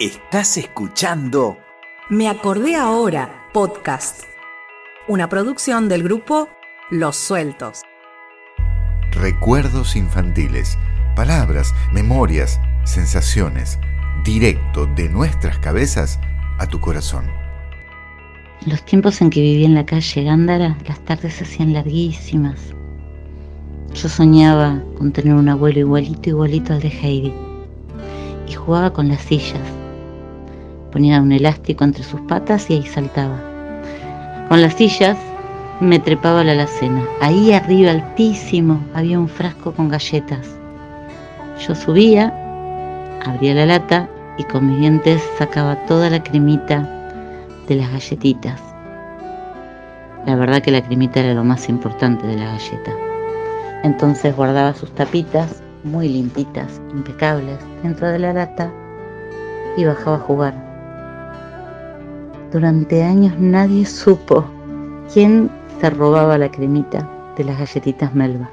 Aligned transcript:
Estás 0.00 0.56
escuchando 0.56 1.58
Me 2.08 2.28
acordé 2.28 2.76
ahora, 2.76 3.48
podcast. 3.52 4.22
Una 5.08 5.28
producción 5.28 5.88
del 5.88 6.04
grupo 6.04 6.48
Los 6.88 7.16
Sueltos. 7.16 7.82
Recuerdos 9.10 9.96
infantiles, 9.96 10.78
palabras, 11.16 11.74
memorias, 11.92 12.60
sensaciones, 12.84 13.80
directo 14.22 14.86
de 14.86 15.08
nuestras 15.08 15.58
cabezas 15.58 16.20
a 16.60 16.68
tu 16.68 16.80
corazón. 16.80 17.24
Los 18.66 18.84
tiempos 18.84 19.20
en 19.20 19.30
que 19.30 19.40
vivía 19.40 19.66
en 19.66 19.74
la 19.74 19.84
calle 19.84 20.22
Gándara, 20.22 20.78
las 20.86 21.00
tardes 21.00 21.34
se 21.34 21.42
hacían 21.42 21.72
larguísimas. 21.72 22.72
Yo 23.94 24.08
soñaba 24.08 24.80
con 24.96 25.10
tener 25.10 25.34
un 25.34 25.48
abuelo 25.48 25.80
igualito, 25.80 26.30
igualito 26.30 26.72
al 26.72 26.82
de 26.82 26.88
Heidi. 26.88 27.34
Y 28.46 28.54
jugaba 28.54 28.92
con 28.92 29.08
las 29.08 29.22
sillas. 29.22 29.77
Ponía 30.92 31.20
un 31.20 31.32
elástico 31.32 31.84
entre 31.84 32.02
sus 32.02 32.20
patas 32.22 32.70
y 32.70 32.74
ahí 32.74 32.86
saltaba. 32.86 33.38
Con 34.48 34.62
las 34.62 34.74
sillas 34.74 35.18
me 35.80 35.98
trepaba 35.98 36.40
a 36.40 36.44
la 36.44 36.52
alacena. 36.52 37.02
Ahí 37.20 37.52
arriba, 37.52 37.90
altísimo, 37.90 38.80
había 38.94 39.18
un 39.18 39.28
frasco 39.28 39.72
con 39.72 39.88
galletas. 39.88 40.58
Yo 41.66 41.74
subía, 41.74 42.32
abría 43.24 43.54
la 43.54 43.66
lata 43.66 44.08
y 44.38 44.44
con 44.44 44.68
mis 44.68 44.80
dientes 44.80 45.22
sacaba 45.36 45.76
toda 45.86 46.08
la 46.08 46.22
cremita 46.22 46.88
de 47.66 47.76
las 47.76 47.90
galletitas. 47.90 48.60
La 50.26 50.36
verdad 50.36 50.62
que 50.62 50.70
la 50.70 50.82
cremita 50.82 51.20
era 51.20 51.34
lo 51.34 51.44
más 51.44 51.68
importante 51.68 52.26
de 52.26 52.36
la 52.36 52.52
galleta. 52.52 52.92
Entonces 53.84 54.34
guardaba 54.34 54.74
sus 54.74 54.90
tapitas 54.94 55.62
muy 55.84 56.08
limpitas, 56.08 56.80
impecables, 56.90 57.58
dentro 57.82 58.08
de 58.08 58.18
la 58.18 58.32
lata 58.32 58.70
y 59.76 59.84
bajaba 59.84 60.16
a 60.16 60.20
jugar. 60.20 60.67
Durante 62.52 63.02
años 63.02 63.38
nadie 63.38 63.84
supo 63.84 64.46
quién 65.12 65.50
se 65.80 65.90
robaba 65.90 66.38
la 66.38 66.50
cremita 66.50 67.06
de 67.36 67.44
las 67.44 67.58
galletitas 67.58 68.14
Melba. 68.14 68.48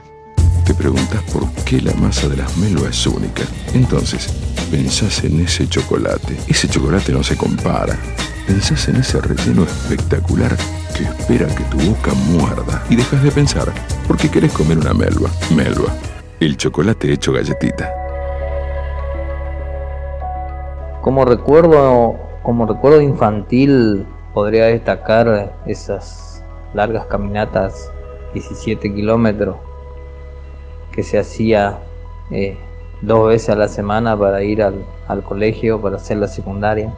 Te 0.65 0.73
preguntas 0.73 1.21
por 1.31 1.49
qué 1.63 1.79
la 1.81 1.93
masa 1.93 2.27
de 2.27 2.35
las 2.35 2.57
Melba 2.57 2.89
es 2.89 3.07
única. 3.07 3.43
Entonces, 3.73 4.27
pensás 4.69 5.23
en 5.23 5.39
ese 5.39 5.69
chocolate. 5.69 6.35
Ese 6.47 6.67
chocolate 6.67 7.13
no 7.13 7.23
se 7.23 7.37
compara. 7.37 7.97
Pensás 8.45 8.89
en 8.89 8.97
ese 8.97 9.21
relleno 9.21 9.63
espectacular 9.63 10.57
que 10.97 11.03
espera 11.03 11.47
que 11.47 11.63
tu 11.63 11.77
boca 11.77 12.13
muerda 12.13 12.83
y 12.89 12.97
dejas 12.97 13.23
de 13.23 13.31
pensar 13.31 13.71
porque 14.07 14.29
querés 14.29 14.51
comer 14.51 14.77
una 14.77 14.93
melva. 14.93 15.29
Melva, 15.55 15.95
el 16.41 16.57
chocolate 16.57 17.13
hecho 17.13 17.31
galletita. 17.31 17.93
Como 21.01 21.23
recuerdo, 21.23 22.24
como 22.45 22.65
recuerdo 22.65 23.01
infantil, 23.01 24.05
podría 24.33 24.65
destacar 24.65 25.53
esas 25.65 26.43
largas 26.73 27.05
caminatas, 27.07 27.91
17 28.33 28.93
kilómetros, 28.93 29.57
que 30.91 31.03
se 31.03 31.19
hacía 31.19 31.79
eh, 32.31 32.57
dos 33.01 33.29
veces 33.29 33.49
a 33.49 33.55
la 33.55 33.67
semana 33.67 34.17
para 34.17 34.43
ir 34.43 34.61
al, 34.61 34.85
al 35.07 35.23
colegio, 35.23 35.81
para 35.81 35.97
hacer 35.97 36.17
la 36.17 36.27
secundaria 36.27 36.93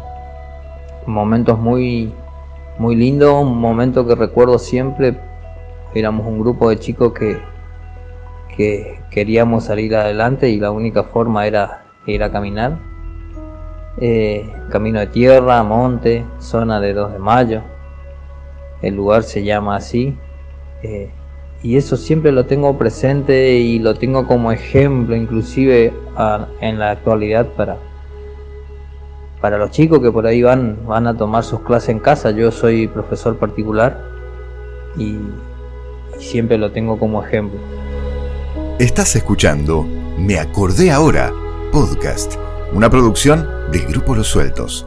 momentos 1.07 1.57
muy, 1.57 2.13
muy 2.77 2.95
lindos, 2.95 3.41
un 3.41 3.59
momento 3.59 4.05
que 4.05 4.15
recuerdo 4.15 4.59
siempre. 4.59 5.17
Éramos 5.95 6.27
un 6.27 6.39
grupo 6.39 6.69
de 6.69 6.77
chicos 6.77 7.13
que, 7.13 7.39
que 8.55 8.99
queríamos 9.09 9.63
salir 9.63 9.95
adelante 9.95 10.49
y 10.49 10.59
la 10.59 10.71
única 10.71 11.03
forma 11.03 11.47
era 11.47 11.85
ir 12.05 12.21
a 12.23 12.31
caminar. 12.31 12.77
Eh, 13.99 14.47
camino 14.69 14.99
de 14.99 15.07
tierra, 15.07 15.63
monte, 15.63 16.23
zona 16.39 16.79
de 16.79 16.93
2 16.93 17.13
de 17.13 17.19
mayo. 17.19 17.61
El 18.81 18.95
lugar 18.95 19.23
se 19.23 19.43
llama 19.43 19.75
así. 19.75 20.15
Eh, 20.83 21.09
y 21.63 21.77
eso 21.77 21.97
siempre 21.97 22.31
lo 22.31 22.45
tengo 22.45 22.77
presente 22.77 23.53
y 23.53 23.79
lo 23.79 23.95
tengo 23.95 24.27
como 24.27 24.51
ejemplo 24.51 25.15
inclusive 25.15 25.91
en 26.61 26.77
la 26.77 26.91
actualidad 26.91 27.47
para, 27.47 27.77
para 29.41 29.57
los 29.57 29.71
chicos 29.71 29.99
que 29.99 30.11
por 30.11 30.27
ahí 30.27 30.43
van, 30.43 30.77
van 30.85 31.07
a 31.07 31.17
tomar 31.17 31.43
sus 31.43 31.61
clases 31.61 31.89
en 31.89 31.99
casa. 31.99 32.29
Yo 32.29 32.51
soy 32.51 32.87
profesor 32.87 33.37
particular 33.37 33.99
y, 34.95 35.17
y 36.19 36.23
siempre 36.23 36.59
lo 36.59 36.71
tengo 36.71 36.99
como 36.99 37.23
ejemplo. 37.23 37.59
Estás 38.77 39.15
escuchando 39.15 39.87
Me 40.19 40.37
Acordé 40.37 40.91
Ahora, 40.91 41.33
podcast, 41.71 42.35
una 42.71 42.91
producción 42.91 43.56
del 43.71 43.85
Grupo 43.87 44.15
Los 44.15 44.27
Sueltos. 44.27 44.85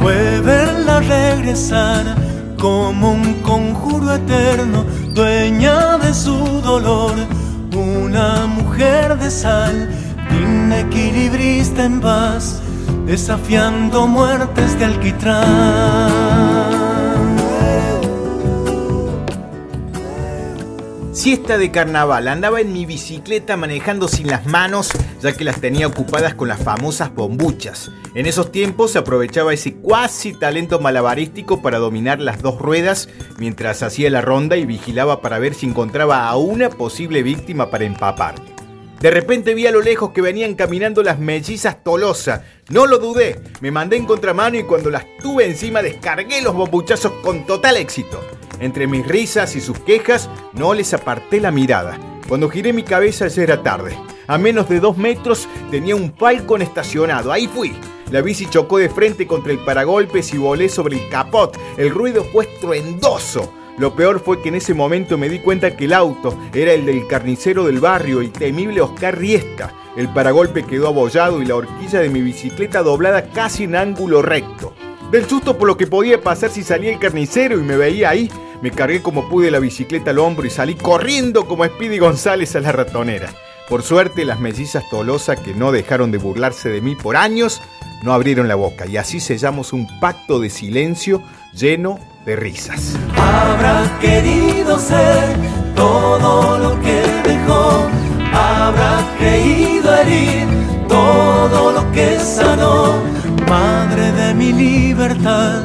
Fue 0.00 0.40
verla 0.40 1.00
regresar 1.00 2.16
como 2.58 3.12
un 3.12 3.34
conjuro 3.42 4.14
eterno, 4.14 4.84
dueña 5.14 5.98
de 5.98 6.12
su 6.12 6.36
dolor, 6.62 7.14
una 8.10 8.46
mujer 8.46 9.16
de 9.18 9.30
sal, 9.30 9.88
inequilibrista 10.32 11.84
en 11.84 12.00
paz, 12.00 12.60
desafiando 13.06 14.08
muertes 14.08 14.76
de 14.80 14.84
alquitrán. 14.86 16.59
Siesta 21.20 21.58
de 21.58 21.70
carnaval, 21.70 22.28
andaba 22.28 22.62
en 22.62 22.72
mi 22.72 22.86
bicicleta 22.86 23.54
manejando 23.58 24.08
sin 24.08 24.26
las 24.26 24.46
manos, 24.46 24.88
ya 25.20 25.34
que 25.34 25.44
las 25.44 25.60
tenía 25.60 25.86
ocupadas 25.86 26.34
con 26.34 26.48
las 26.48 26.62
famosas 26.62 27.14
bombuchas. 27.14 27.90
En 28.14 28.24
esos 28.24 28.50
tiempos 28.50 28.92
se 28.92 29.00
aprovechaba 29.00 29.52
ese 29.52 29.74
cuasi 29.74 30.32
talento 30.32 30.80
malabarístico 30.80 31.60
para 31.60 31.76
dominar 31.76 32.20
las 32.20 32.40
dos 32.40 32.58
ruedas 32.58 33.10
mientras 33.36 33.82
hacía 33.82 34.08
la 34.08 34.22
ronda 34.22 34.56
y 34.56 34.64
vigilaba 34.64 35.20
para 35.20 35.38
ver 35.38 35.52
si 35.52 35.66
encontraba 35.66 36.26
a 36.26 36.36
una 36.38 36.70
posible 36.70 37.22
víctima 37.22 37.70
para 37.70 37.84
empapar. 37.84 38.36
De 39.00 39.10
repente 39.10 39.52
vi 39.52 39.66
a 39.66 39.72
lo 39.72 39.82
lejos 39.82 40.12
que 40.12 40.22
venían 40.22 40.54
caminando 40.54 41.02
las 41.02 41.18
mellizas 41.18 41.84
Tolosa. 41.84 42.44
No 42.70 42.86
lo 42.86 42.96
dudé, 42.96 43.42
me 43.60 43.70
mandé 43.70 43.98
en 43.98 44.06
contramano 44.06 44.56
y 44.56 44.62
cuando 44.62 44.88
las 44.88 45.04
tuve 45.22 45.44
encima 45.44 45.82
descargué 45.82 46.40
los 46.40 46.54
bombuchazos 46.54 47.12
con 47.22 47.44
total 47.44 47.76
éxito. 47.76 48.39
Entre 48.60 48.86
mis 48.86 49.06
risas 49.06 49.56
y 49.56 49.60
sus 49.60 49.78
quejas 49.78 50.28
no 50.52 50.74
les 50.74 50.92
aparté 50.92 51.40
la 51.40 51.50
mirada. 51.50 51.98
Cuando 52.28 52.50
giré 52.50 52.72
mi 52.72 52.82
cabeza 52.82 53.26
ya 53.26 53.42
era 53.42 53.62
tarde. 53.62 53.96
A 54.26 54.38
menos 54.38 54.68
de 54.68 54.78
dos 54.78 54.96
metros 54.98 55.48
tenía 55.70 55.96
un 55.96 56.12
Falcon 56.14 56.62
estacionado. 56.62 57.32
Ahí 57.32 57.48
fui. 57.48 57.74
La 58.10 58.20
bici 58.20 58.46
chocó 58.46 58.78
de 58.78 58.90
frente 58.90 59.26
contra 59.26 59.52
el 59.52 59.64
paragolpes 59.64 60.34
y 60.34 60.38
volé 60.38 60.68
sobre 60.68 60.96
el 60.96 61.08
capot. 61.08 61.58
El 61.78 61.90
ruido 61.90 62.22
fue 62.24 62.44
estruendoso. 62.44 63.52
Lo 63.78 63.96
peor 63.96 64.20
fue 64.20 64.42
que 64.42 64.50
en 64.50 64.56
ese 64.56 64.74
momento 64.74 65.16
me 65.16 65.30
di 65.30 65.38
cuenta 65.38 65.74
que 65.74 65.86
el 65.86 65.94
auto 65.94 66.36
era 66.52 66.72
el 66.72 66.84
del 66.84 67.06
carnicero 67.06 67.64
del 67.64 67.80
barrio, 67.80 68.20
el 68.20 68.30
temible 68.30 68.82
Oscar 68.82 69.16
Riesta. 69.16 69.72
El 69.96 70.12
paragolpe 70.12 70.64
quedó 70.64 70.88
abollado 70.88 71.40
y 71.40 71.46
la 71.46 71.56
horquilla 71.56 72.00
de 72.00 72.10
mi 72.10 72.20
bicicleta 72.20 72.82
doblada 72.82 73.30
casi 73.30 73.64
en 73.64 73.74
ángulo 73.74 74.20
recto. 74.20 74.74
Del 75.10 75.26
susto 75.26 75.58
por 75.58 75.66
lo 75.66 75.76
que 75.76 75.88
podía 75.88 76.20
pasar 76.20 76.50
si 76.50 76.62
salía 76.62 76.92
el 76.92 77.00
carnicero 77.00 77.58
y 77.58 77.62
me 77.62 77.76
veía 77.76 78.10
ahí, 78.10 78.30
me 78.62 78.70
cargué 78.70 79.02
como 79.02 79.28
pude 79.28 79.50
la 79.50 79.58
bicicleta 79.58 80.10
al 80.10 80.18
hombro 80.18 80.46
y 80.46 80.50
salí 80.50 80.74
corriendo 80.74 81.46
como 81.46 81.64
Speedy 81.64 81.98
González 81.98 82.54
a 82.56 82.60
la 82.60 82.72
ratonera. 82.72 83.30
Por 83.68 83.82
suerte, 83.82 84.24
las 84.24 84.40
mellizas 84.40 84.82
Tolosa, 84.90 85.36
que 85.36 85.54
no 85.54 85.70
dejaron 85.70 86.10
de 86.10 86.18
burlarse 86.18 86.68
de 86.70 86.80
mí 86.80 86.96
por 86.96 87.16
años, 87.16 87.62
no 88.02 88.12
abrieron 88.12 88.48
la 88.48 88.56
boca 88.56 88.86
y 88.86 88.96
así 88.96 89.20
sellamos 89.20 89.72
un 89.72 89.86
pacto 90.00 90.40
de 90.40 90.50
silencio 90.50 91.22
lleno 91.52 91.98
de 92.26 92.36
risas. 92.36 92.96
Habrá 93.16 93.98
querido 94.00 94.78
ser 94.78 95.36
todo 95.76 96.58
lo 96.58 96.80
que 96.80 97.02
dejó, 97.24 97.88
habrá 98.32 99.16
creído 99.18 99.94
herir 99.96 100.46
todo 100.88 101.72
lo 101.72 101.92
que 101.92 102.18
sanó, 102.18 103.00
madre 103.48 104.10
de 104.12 104.34
mi 104.34 104.52
libertad, 104.52 105.62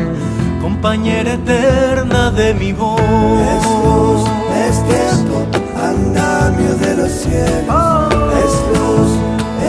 compañera 0.65 1.33
eterna 1.33 2.31
de 2.31 2.55
mi 2.55 2.73
voz. 2.73 2.99
Es 2.99 3.65
luz, 3.85 4.23
es 4.67 4.75
tiempo, 4.87 5.45
andamio 5.79 6.73
de 6.83 6.97
los 6.97 7.11
cielos. 7.11 8.13
Es 8.43 8.53
luz, 8.73 9.11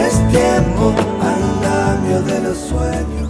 es 0.05 0.15
tiempo, 0.31 0.91
andamio 1.21 2.23
de 2.23 2.39
los 2.41 2.57
sueños. 2.57 3.29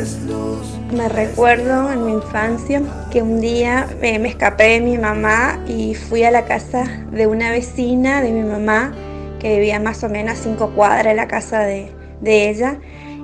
Es 0.00 0.22
luz. 0.22 0.66
Me 0.94 1.10
recuerdo 1.10 1.92
en 1.92 2.06
mi 2.06 2.12
infancia 2.12 2.80
que 3.10 3.20
un 3.20 3.38
día 3.38 3.86
eh, 4.00 4.18
me 4.18 4.28
escapé 4.30 4.64
de 4.64 4.80
mi 4.80 4.96
mamá 4.96 5.62
y 5.68 5.94
fui 5.94 6.24
a 6.24 6.30
la 6.30 6.46
casa 6.46 6.84
de 7.12 7.26
una 7.26 7.50
vecina 7.50 8.22
de 8.22 8.30
mi 8.30 8.48
mamá 8.48 8.94
que 9.40 9.56
vivía 9.56 9.78
más 9.78 10.02
o 10.04 10.08
menos 10.08 10.38
a 10.38 10.42
cinco 10.42 10.70
cuadras 10.70 11.04
de 11.04 11.14
la 11.14 11.28
casa 11.28 11.60
de, 11.60 11.92
de 12.22 12.48
ella. 12.48 12.78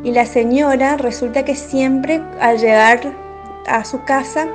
Y 0.04 0.12
la 0.12 0.26
señora 0.26 0.98
resulta 0.98 1.46
que 1.46 1.54
siempre 1.54 2.20
al 2.42 2.58
llegar 2.58 3.29
a 3.66 3.84
su 3.84 4.04
casa, 4.04 4.48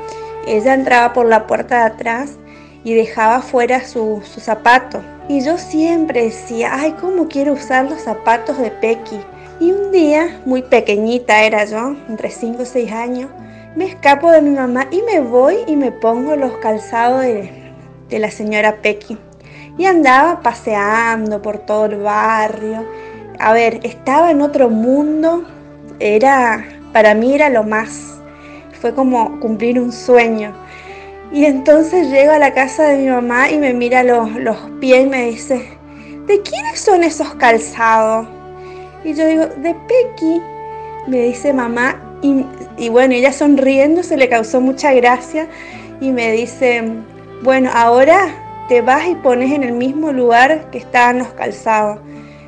ella 0.48 0.74
entraba 0.74 1.14
por 1.14 1.26
la 1.26 1.48
puerta 1.48 1.80
de 1.80 1.94
atrás 1.94 2.38
y 2.84 2.94
dejaba 2.94 3.42
fuera 3.42 3.84
su, 3.84 4.22
su 4.24 4.40
zapato. 4.40 5.02
Y 5.28 5.44
yo 5.44 5.58
siempre 5.58 6.26
decía, 6.26 6.72
ay, 6.74 6.96
¿cómo 7.02 7.28
quiero 7.28 7.54
usar 7.54 7.90
los 7.90 8.02
zapatos 8.02 8.60
de 8.60 8.70
Pequi? 8.70 9.20
Y 9.60 9.72
un 9.72 9.92
día, 9.92 10.40
muy 10.46 10.62
pequeñita 10.62 11.44
era 11.44 11.66
yo, 11.66 11.96
entre 12.08 12.30
5 12.30 12.62
o 12.62 12.66
6 12.66 12.92
años, 12.92 13.30
me 13.76 13.86
escapo 13.86 14.32
de 14.32 14.42
mi 14.42 14.52
mamá 14.52 14.88
y 14.92 15.02
me 15.02 15.20
voy 15.20 15.58
y 15.66 15.76
me 15.76 15.92
pongo 15.92 16.36
los 16.36 16.54
calzados 16.58 17.22
de, 17.22 17.50
de 18.10 18.20
la 18.20 18.30
señora 18.30 18.82
Pequi. 18.82 19.18
Y 19.78 19.86
andaba 19.86 20.42
paseando 20.42 21.42
por 21.42 21.58
todo 21.60 21.86
el 21.86 21.98
barrio. 21.98 22.86
A 23.40 23.52
ver, 23.52 23.80
estaba 23.84 24.32
en 24.32 24.42
otro 24.42 24.70
mundo. 24.70 25.44
Era, 26.00 26.66
para 26.94 27.14
mí 27.14 27.34
era 27.34 27.50
lo 27.50 27.64
más. 27.64 28.15
Fue 28.86 28.94
como 28.94 29.40
cumplir 29.40 29.80
un 29.80 29.92
sueño. 29.92 30.54
Y 31.32 31.46
entonces 31.46 32.12
llego 32.12 32.34
a 32.34 32.38
la 32.38 32.54
casa 32.54 32.84
de 32.84 32.98
mi 32.98 33.08
mamá 33.08 33.50
y 33.50 33.58
me 33.58 33.74
mira 33.74 34.04
los, 34.04 34.32
los 34.36 34.58
pies 34.80 35.08
y 35.08 35.10
me 35.10 35.26
dice, 35.26 35.70
¿de 36.28 36.42
quiénes 36.44 36.82
son 36.82 37.04
esos 37.04 37.34
calzados? 37.34 38.28
Y 39.04 39.16
yo 39.16 39.26
digo, 39.26 39.48
de 39.48 39.74
Pequi. 39.74 40.40
Me 41.08 41.24
dice 41.24 41.52
mamá, 41.52 42.20
y, 42.22 42.90
bueno, 42.90 43.16
ella 43.16 43.34
sonriendo 43.34 44.04
se 44.04 44.18
le 44.18 44.30
causó 44.30 44.62
mucha 44.62 44.94
gracia 44.94 45.48
y 46.00 46.12
me 46.12 46.32
dice, 46.32 46.84
bueno, 47.42 47.72
ahora 47.74 48.28
te 48.70 48.82
vas 48.82 49.08
y 49.08 49.16
pones 49.16 49.52
en 49.52 49.64
el 49.64 49.74
mismo 49.74 50.12
lugar 50.12 50.70
que 50.70 50.78
estaban 50.78 51.18
los 51.18 51.30
calzados. 51.30 52.02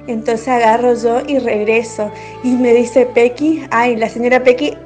Entonces 0.06 0.50
agarro 0.50 0.94
yo 0.94 1.24
y 1.25 1.39
regreso. 1.39 2.12
Y 2.44 2.51
me 2.51 2.75
dice 2.75 3.07
Pequi, 3.07 3.66
ay, 3.72 3.95
la 3.95 4.07
señora 4.07 4.44
Pequi 4.44 4.78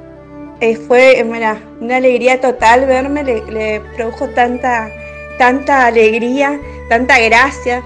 eh, 0.62 0.76
fue 0.76 1.24
una 1.24 1.58
alegría 1.96 2.40
total 2.40 2.86
verme, 2.86 3.24
le, 3.24 3.80
produjo 3.96 4.28
tanta, 4.28 4.88
tanta 5.36 5.86
alegría, 5.86 6.56
tanta 6.88 7.18
gracia. 7.18 7.82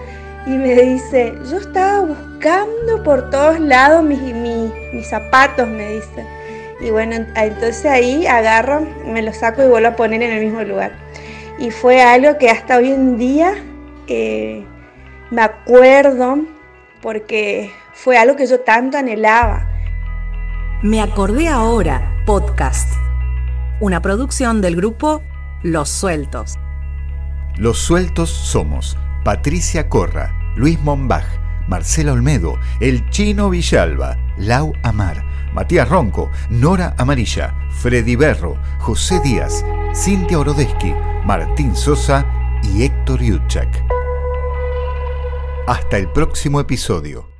Y 0.46 0.50
me 0.50 0.74
dice, 0.74 1.32
yo 1.50 1.56
estaba 1.56 2.02
buscando 2.02 3.02
por 3.02 3.30
todos 3.30 3.58
lados 3.58 4.04
mis, 4.04 4.20
mis 4.20 5.08
zapatos, 5.08 5.66
me 5.66 5.94
dice. 5.94 6.26
Y 6.78 6.90
bueno, 6.90 7.16
entonces 7.34 7.86
ahí 7.86 8.26
agarro, 8.26 8.86
me 9.06 9.22
lo 9.22 9.32
saco 9.32 9.62
y 9.62 9.68
vuelvo 9.68 9.88
a 9.88 9.96
poner 9.96 10.22
en 10.22 10.32
el 10.32 10.44
mismo 10.44 10.62
lugar. 10.62 10.92
Y 11.58 11.70
fue 11.70 12.02
algo 12.02 12.36
que 12.36 12.50
hasta 12.50 12.76
hoy 12.76 12.90
en 12.90 13.16
día 13.16 13.54
eh, 14.06 14.62
me 15.30 15.40
acuerdo 15.40 16.40
porque 17.00 17.70
fue 17.94 18.18
algo 18.18 18.36
que 18.36 18.46
yo 18.46 18.60
tanto 18.60 18.98
anhelaba. 18.98 19.66
Me 20.82 21.00
acordé 21.00 21.48
ahora, 21.48 22.22
podcast. 22.26 22.92
Una 23.80 24.02
producción 24.02 24.60
del 24.60 24.76
grupo 24.76 25.22
Los 25.62 25.88
Sueltos. 25.88 26.56
Los 27.56 27.78
Sueltos 27.78 28.28
somos 28.28 28.98
Patricia 29.24 29.88
Corra, 29.88 30.54
Luis 30.54 30.78
Monbach, 30.80 31.24
Marcelo 31.66 32.12
Olmedo, 32.12 32.58
El 32.80 33.08
Chino 33.08 33.48
Villalba, 33.48 34.18
Lau 34.36 34.74
Amar. 34.82 35.24
Matías 35.54 35.88
Ronco, 35.88 36.30
Nora 36.50 36.94
Amarilla, 36.98 37.54
Freddy 37.70 38.14
Berro, 38.14 38.58
José 38.78 39.20
Díaz, 39.20 39.64
Cintia 39.94 40.38
Orodeschi, 40.38 40.94
Martín 41.24 41.74
Sosa 41.74 42.26
y 42.62 42.82
Héctor 42.82 43.22
Yutchak. 43.22 43.82
Hasta 45.66 45.96
el 45.96 46.08
próximo 46.12 46.60
episodio. 46.60 47.35